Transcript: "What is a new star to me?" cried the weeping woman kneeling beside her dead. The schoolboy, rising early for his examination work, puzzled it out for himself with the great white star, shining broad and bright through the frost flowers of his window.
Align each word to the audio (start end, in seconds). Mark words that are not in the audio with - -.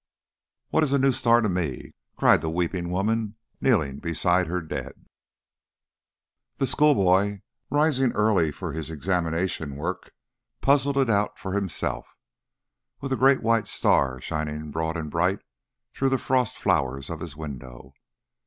"What 0.69 0.81
is 0.83 0.93
a 0.93 0.97
new 0.97 1.11
star 1.11 1.41
to 1.41 1.47
me?" 1.47 1.93
cried 2.17 2.41
the 2.41 2.49
weeping 2.49 2.89
woman 2.89 3.35
kneeling 3.61 3.99
beside 3.99 4.47
her 4.47 4.59
dead. 4.59 4.93
The 6.57 6.65
schoolboy, 6.65 7.41
rising 7.69 8.11
early 8.13 8.51
for 8.51 8.71
his 8.73 8.89
examination 8.89 9.75
work, 9.75 10.11
puzzled 10.59 10.97
it 10.97 11.11
out 11.11 11.37
for 11.37 11.53
himself 11.53 12.07
with 12.99 13.11
the 13.11 13.15
great 13.15 13.43
white 13.43 13.67
star, 13.67 14.19
shining 14.19 14.71
broad 14.71 14.97
and 14.97 15.11
bright 15.11 15.37
through 15.93 16.09
the 16.09 16.17
frost 16.17 16.57
flowers 16.57 17.11
of 17.11 17.19
his 17.19 17.37
window. 17.37 17.93